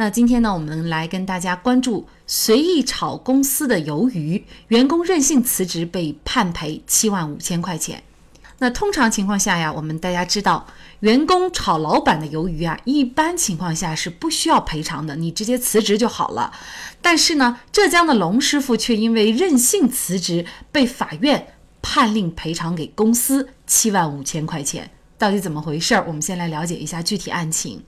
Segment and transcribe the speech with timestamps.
[0.00, 8.04] 那今天呢，我们来跟大家关注随意炒公司的鱿鱼，员工任性辞职被判赔七万五千块钱。
[8.58, 10.68] 那通常情况下呀，我们大家知道，
[11.00, 16.52] 员工炒老板的鱿鱼啊，一般情况下是不需要赔偿的，你直接辞职就好了。
[17.02, 24.92] 但是呢，浙江的龙师傅却因为任性辞职，被法院判令赔偿给公司七万五千块钱。
[25.18, 26.04] 到底怎么回事儿？
[26.06, 27.82] 我们先来了解一下具体案情。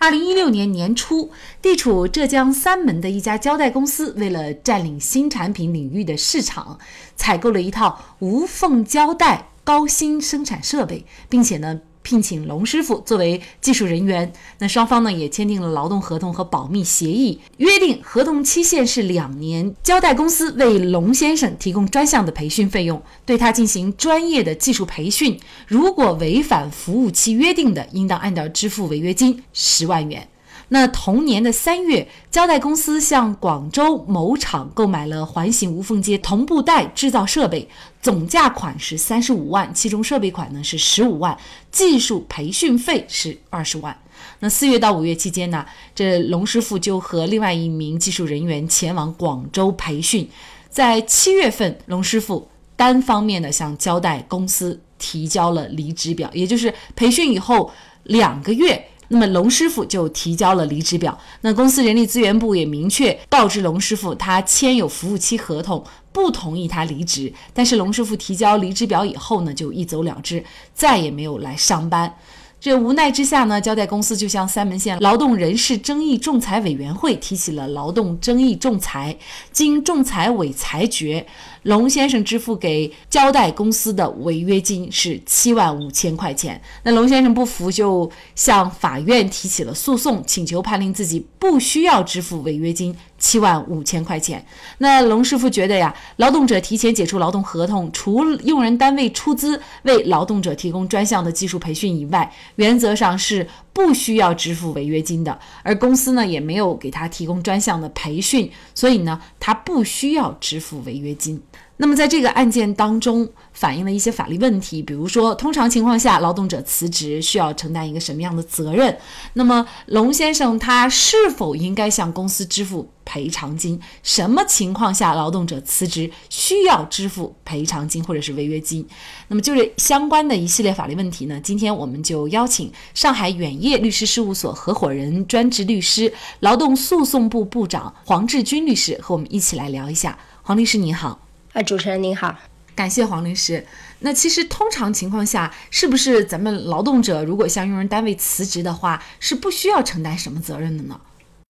[0.00, 1.30] 二零一六年年初，
[1.60, 6.78] 地处浙江三门的一家胶带公司，为了占领新产品领域的市场，
[7.16, 11.80] 采购了一套无缝胶带高新生产设备，并且呢。
[12.08, 19.74] 聘请龙师傅作为技术人员，那双方呢也签订了劳动合同和保密协议，约定合同期限是两年。
[19.82, 25.38] 交代公司为龙先生提供专项的培训费用，对他进行专业的技术培训。
[25.66, 30.26] 如果违反服务期约定的，应当按照支付违约金十万元。
[30.70, 37.66] 那同年的三月，胶带公司向广州某厂购买了环形无缝接同步带制造设备，
[38.02, 41.36] 总价款是三十五万，其中设备款呢是十五万，
[41.70, 43.96] 技术培训费是二十万。
[44.40, 50.28] 那四月到五月期间呢，这龙师傅就和另外一名技术人员前往广州培训。
[50.68, 57.70] 在七月份，龙师傅单方面的向胶带公司提交了离职表，也就是培训以后
[58.02, 58.86] 两个月。
[59.08, 67.32] 那么龙师傅就提交了离职表，那公司人力资源部也明确告知龙师傅，他签有服务期合同，不同意他离职。
[67.52, 72.14] 但是龙师傅提交离职表以后呢，就一走了之，再也没有来上班。
[72.60, 79.16] 这无奈之下呢，交代公司就向三门县劳动人事争议仲裁委员会提起了劳动争议仲裁。
[79.52, 81.24] 经仲裁委裁决，
[81.62, 86.60] 龙先生支付给交代公司的违约金是七万五千块钱。
[86.82, 92.94] 那龙先生不服，就向法院提起了诉讼，请求判令自己不需要支付违约金。
[93.18, 94.44] 七万五千块钱。
[94.78, 105.38] 那龙师傅觉得呀，劳动者提前解除劳动合同，除用人单位出资为劳动者提供专项的技术培训以外，原则上是不需要支付违约金的。
[105.62, 111.42] 而公司呢，也没有给他提供专项的培训，所以呢，他不需要支付违约金。
[111.80, 118.98] 那么，在这个案件当中，反映了一些法律问题，比如说，通常情况下，劳动者辞职需要承担一个什么样的责任？
[119.34, 123.80] 那么，龙先生他是否应该向公司支付赔偿金？
[124.02, 128.84] 什么情况下劳动者辞职需要支付赔偿金或者是违约金？
[129.28, 131.40] 那么，就是相关的一系列法律问题呢？
[131.40, 140.18] 今天我们就邀请上海远业律师事务所合伙人、专职律师、劳动诉讼部部长黄志军律师和我们一起来聊一下。
[140.42, 141.27] 黄律师您好。
[141.58, 142.38] 啊，主持人您好，
[142.76, 143.66] 感谢黄律师。
[143.98, 151.00] 那其实通常情况下，是不是咱们劳动者如果向用人单位辞职的话，是不需要承担什么责任的呢？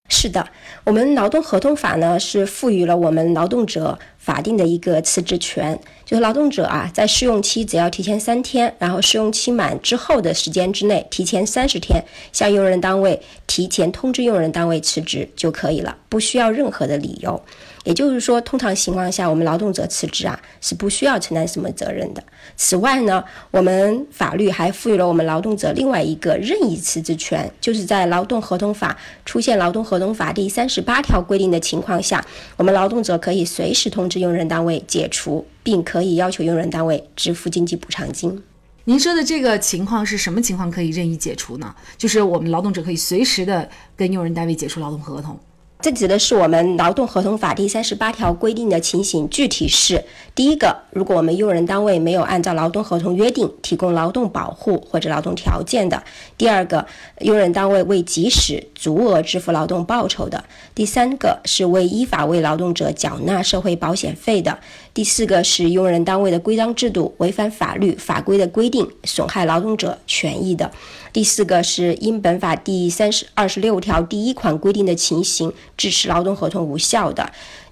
[0.09, 0.49] 是的，
[0.85, 12.03] 我们劳动合同法呢是赋予了我们劳动者法定的一个辞职权，就是劳动者啊在试用期只要提前三天，然后试用期满之后的时间之内，提前三十天
[12.33, 17.45] 向用人单位提前通知用人单位辞职就可以了，不需要任何的理由。
[17.89, 22.23] 也就是说，通常情况下，我们劳动者辞职啊是不需要承担什么责任的。
[22.55, 28.95] 此外呢，我们法律还赋予了我们劳动者另外一个任意辞职权，就是在劳动合同法
[29.25, 32.23] 出现劳动合同法第三十八条规定的情况下，
[32.59, 38.43] 我们劳动者可以随时通知用人单位解除，并可以要求用人单位支付经济补偿金。
[38.85, 41.75] 您说的这个情况是什么情况可以任意解除呢？
[41.97, 43.67] 就是我们劳动者可以随时的
[43.97, 45.41] 跟用人单位解除劳动合同。
[45.81, 55.97] 这指的是我们劳动合同法第三十八条规定的情形，具体是：第一个，如果我们用人单位没有按照劳动合同约定提供劳动保护或者劳动条件的；
[56.37, 56.85] 第二个，
[57.21, 60.43] 用人单位未及时足额支付劳动报酬的；
[60.75, 64.59] 第三个是未依法为劳动者缴纳社会保险费的；
[64.99, 70.69] 第四个是用人单位的规章制度违反法律法规的规定，损害劳动者权益的。
[71.13, 77.25] 第四个是因本法第三十二十六条第一款规定的情形致使劳动合同无效的；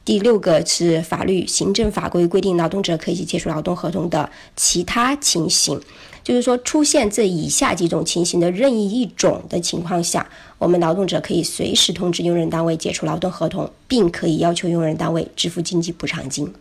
[0.04, 5.80] 第六个是法律、行政法规规定劳动者可以解除劳动合同的其他情形。
[6.22, 10.24] 就是说，出现这以下几种情形的任意一种的情况下，
[10.58, 16.54] 我们劳动者可以随时通知用人单位解除劳动合同，并可以要求用人单位支付经济补偿金。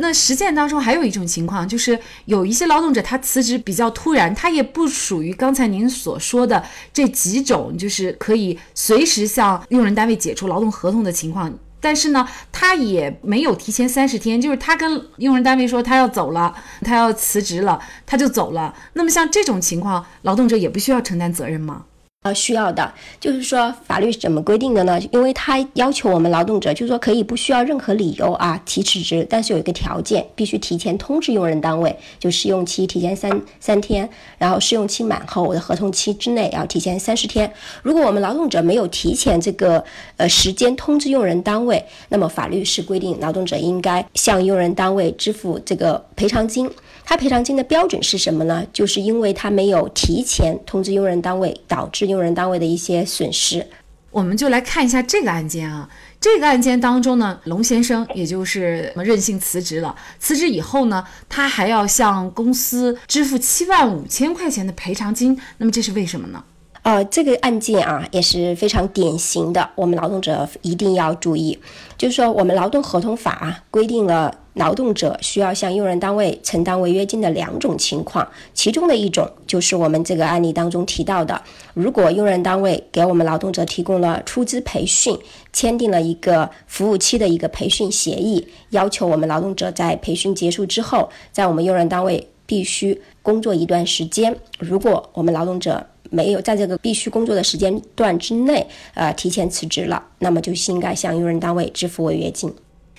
[0.00, 11.52] 那实践当中还有一种情况，就是有一些劳动者他辞职比较突然，他也不属于刚才您所说的这几种，就是可以随时向用人单位解除劳动合同的情况。
[11.82, 18.74] 但是呢，他也没有提前三十天，就是他跟用人单位说他要走了，他要辞职了，他就走了。
[18.94, 21.84] 那么像这种情况，劳动者也不需要承担责任吗？
[22.22, 25.00] 呃，需要的，就是说法律是怎么规定的呢？
[25.10, 34.06] 因为他要求我们劳动者，就是说可以不需要任何理由啊提辞职，但是有一个条件，必须提前通知用人单位，就试用期提前三三天，
[34.36, 37.50] 然后试用期满后我的合同期之内要提前三十天。
[37.82, 39.82] 如果我们劳动者没有提前这个
[40.18, 46.70] 呃时间通知用人单位，那么法律是规定劳动者应该向用人单位支付这个赔偿金。
[47.02, 48.64] 他赔偿金的标准是什么呢？
[48.74, 53.66] 就是因为他没有提前通知用人单位，导致用人单位的一些损失。
[54.10, 55.88] 我们就来看一下这个案件啊。
[56.20, 59.94] 这个案件当中呢，龙先生也就是任性辞职了。
[60.18, 65.40] 辞职以后呢，他还要向公司支付七万五千块钱的赔偿金。
[65.58, 66.42] 那么这是为什么呢？
[66.82, 71.58] 呃，这个案件啊也是非常典型的，我们劳动者一定要注意，
[71.96, 74.34] 就是说我们劳动合同法规定了。
[74.54, 81.40] 劳动者需要向用人单位承担违约金的两种情况，其中的一种就是我们这个案例当中提到的，
[81.72, 85.16] 如果用人单位给我们劳动者提供了出资培训，
[85.52, 94.36] 签订了一个服务期的一个培训协议，要求我们劳动者在培训结束之后，在我们用人单位必须工作一段时间。
[94.58, 102.52] 如果我们劳动者没有在这个必须工作的时间段之内，呃，提前辞职了，那么就应该向用人单位支付违约金。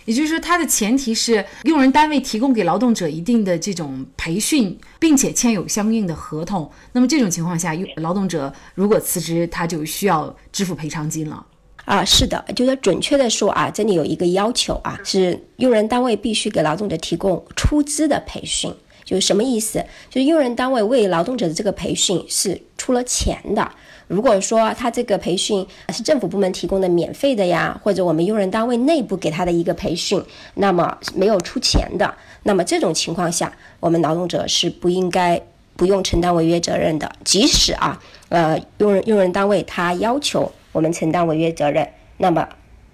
[0.06, 6.69] 也就是说，它的前提是用人单位提供给劳动者一定的这种培训，并且签有相应的合同。
[6.94, 11.45] 那么这种情况下，劳动者如果辞职，他就需要支付赔偿金了。
[11.86, 18.74] 啊，是的，就是准确的说啊，这里有一个要求啊，是用人单位必须给劳动者提供出资的培训。
[19.03, 19.83] 就是什么意思？
[20.09, 23.69] 就是用人单位为劳动者的这个培训是出了钱的。
[24.11, 30.21] 如果说他这个培训是政府部门提供的免费的呀，或者我们用人单位内部给他的一个培训，
[30.55, 32.13] 那么没有出钱的，
[32.43, 33.49] 那么这种情况下，
[33.79, 35.41] 我们劳动者是不应该
[35.77, 37.09] 不用承担违约责任的。
[37.23, 37.97] 即使啊，
[38.27, 41.87] 呃，用人用人单位他要求我们承担违约责任，
[42.17, 42.45] 那么。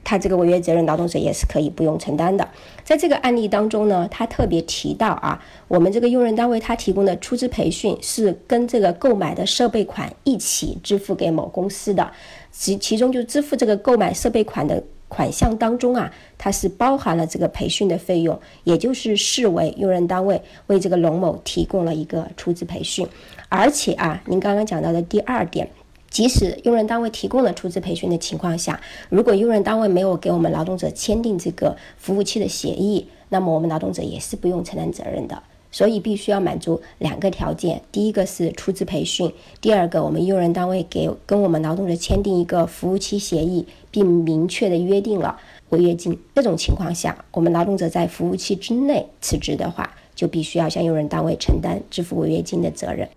[0.07, 2.47] 他这个违约责任，劳动者也是可以不用承担的。
[2.85, 12.09] 在这个案例当中呢，他特别提到啊，我们这个用人单位他提供的出资培训是跟这个购买的设备款一起支付给某公司的，
[12.53, 23.05] 其其中就支付这个购买设备款的款项当中啊，它是包含了这个培训的费用，也就是视为用人单位为这个龙某提供了一个出资培训。
[23.49, 25.67] 而且啊，您刚刚讲到的第二点。
[26.09, 35.43] 即使用人单位提供了出资培训的情况下，如果用人单位没有给我们劳动者签订这个服务期的协议，那么我们劳动者也是不用承担责任的。
[35.69, 45.37] 所以必须要满足两个条件：第一个是出资培训，第二个我们用人单位给跟我们劳动者签订一个服务期协议，并明确的约定了
[45.69, 46.17] 违约金。
[46.33, 53.07] 这种情况下，我们劳动者在服务期之内辞职的话，就必须要向用人单位承担支付违约金的责任。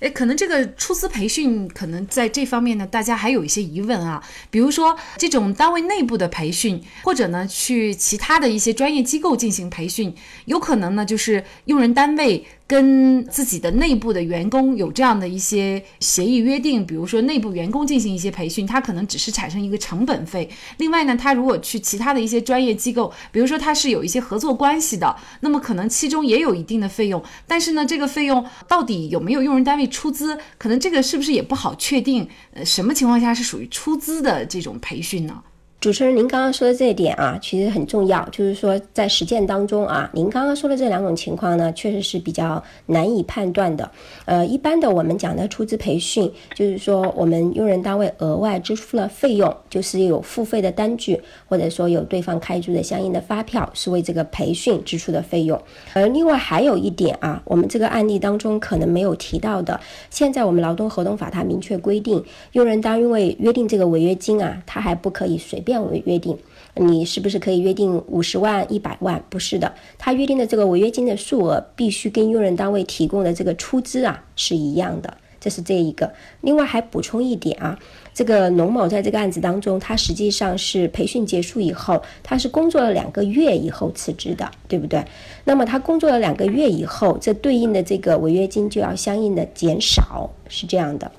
[0.00, 4.22] 诶，可能这个出资培训，可能在这方面呢，大家还有一些疑问啊。
[4.50, 10.14] 比如说，这种单位内部的培训，或者呢，去其他的一些专业机构进行培训，
[10.46, 12.44] 有可能呢，就是用人单位。
[12.64, 20.48] 跟自己的内部的员工有这样的一些协议约定，比如说内部员工进行一些培训，他可能只是产生一个成本费。
[20.78, 27.22] 另外呢，他如果去其他的一些专业机构，比如说他是有一些合作关系的，那么可能其中也有一定的费用。
[27.46, 32.28] 但是呢，这个费用到底有没有用人单位出资，可能这个是不是也不好确定？
[32.52, 35.42] 呃，什么情况下是属于出资的这种培训呢？
[35.82, 38.24] 主持人，您刚刚说的这一点啊，其实很重要。
[38.30, 43.90] 就是说，在实践当中啊，您刚刚说的这两种情况呢，确实是比较难以判断的。
[44.24, 55.60] 呃，一般的我们讲的出资培训，就是说我们用人单位额外支付了费用，就是有付费的单据，或者说有对方开具的相应的发票，是为这个培训支出的费用。
[55.94, 65.71] 而另外还有一点啊，我们这个案例当中可能没有提到的，现在我们劳动合同法它明确规定，用人单位约定这个违约金啊，它还不可以随便。
[65.78, 66.36] 为约定，
[66.74, 69.22] 你是不是可以约定五十万、一百万？
[69.28, 75.16] 不是的，他约定的这个违约金的数额必须跟用人单位提供的这个出资啊是一样的。
[75.40, 76.12] 这是这一个。
[76.42, 77.76] 另外还补充一点啊，
[78.14, 85.04] 这个龙某在这个案子当中，他实际上是培训结束以后，他是工作了两个月以后辞职的，对不对？
[85.42, 91.10] 那么他工作了两个月以后，这对应的这个违约金就要相应的减少，是这样的。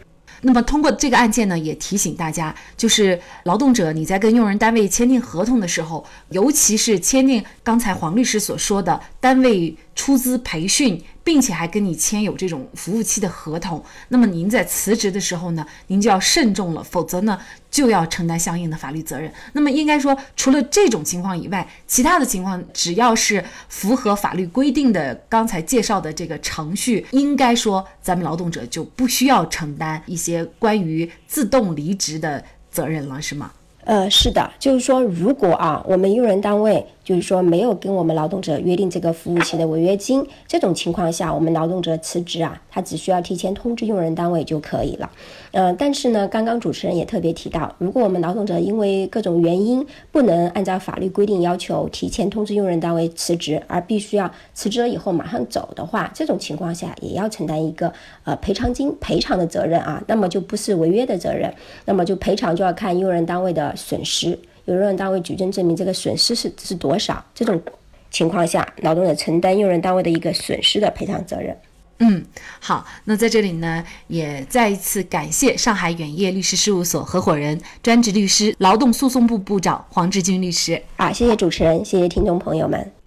[0.43, 11.01] 那么通过这个案件呢，也提醒大家，就是劳动者你在跟用人单位签订合同的时候，尤其是签订刚才黄律师所说的单位出资培训。
[11.23, 17.39] 并且还跟你签有这种服务期的合同，那么您在辞职的时候呢，您就要慎重了，否则呢
[17.71, 19.31] 就要承担相应的法律责任。
[19.53, 33.51] 那么应该说，除了这种情况以外，其他的情况只要是符合法律规定的，刚才介绍的这个程序，应该说咱们劳动者就不需要承担一些关于自动离职的责任了，是吗？
[33.85, 45.11] 呃，是的，就是说，如果啊，我们用人单位就是说没有跟我们劳动者约定这个服务期的违约金，这种情况下，我们劳动者辞职啊，他只需要提前通知用人单位就可以了。
[45.51, 57.93] 嗯，但是呢，刚刚主持人也特别提到，如果我们劳动者因为各种原因不能按照法律规定要求提前通知用人单位辞职，而必须要辞职了以后马上走的话，这种情况下也要承担一个
[58.23, 61.53] 呃赔偿金赔偿的责任啊，那么就不是违约的责任，
[61.85, 63.73] 那么就赔偿就要看用人单位的。
[63.75, 67.23] 损失由用人单位举证证明这个损失是是多少？
[67.35, 67.61] 这种
[68.09, 71.57] 情况下，劳动者承担用人单位的一个损失的赔偿责任。
[71.99, 72.23] 嗯，
[72.59, 80.81] 好，那在这里呢，也再一次感谢上海远业律师事务所合伙人、专职律师、劳动诉讼部部长黄志军律师。
[80.97, 83.02] 啊，谢谢主持人，谢谢听众朋友们。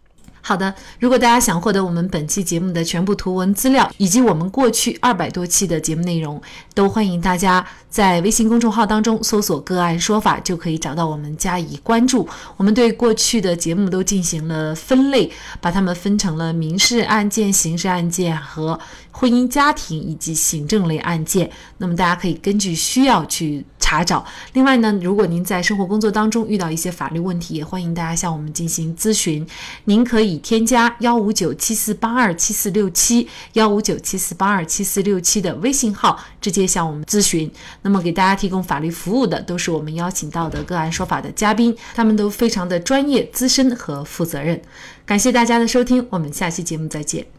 [0.46, 6.40] 好的，如果大家想获得我们本期节目的全部图文资料，以及我们过去二百多期的节目内容，
[6.72, 12.28] 都欢迎大家在微信公众号当中搜索“个案说法”，就可以找到我们加以关注。
[12.56, 15.28] 我们对过去的节目都进行了分类，
[15.60, 18.78] 把它们分成了民事案件、刑事案件和
[19.16, 21.50] 婚姻家庭以及行政类案件。
[21.78, 23.64] 那么大家可以根据需要去。
[23.78, 24.26] 查找。
[24.54, 29.46] 另外呢，如果您在生活工作当中遇到一些法律问题，也欢迎大家向我们进行咨询。
[29.84, 37.48] 您可以添加幺五九七四八二七四六七幺五九七四八二七四六七的微信号，直接向我们咨询。
[37.82, 44.60] 那么给大家提供法律服务的都是我们邀请到的个案说法的嘉宾，他们都非常的专业、资深和负责任。
[45.04, 47.36] 感谢大家的收听，我们下期节目再见。